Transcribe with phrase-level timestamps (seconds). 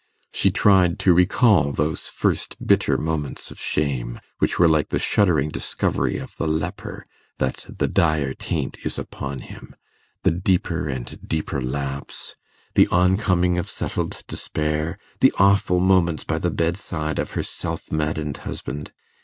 [0.33, 5.49] She tried to recall those first bitter moments of shame, which were like the shuddering
[5.49, 7.05] discovery of the leper
[7.37, 9.75] that the dire taint is upon him;
[10.23, 12.33] the deeper and deeper lapse;
[12.73, 17.91] the on coming of settled despair; the awful moments by the bedside of her self
[17.91, 18.91] maddened husband.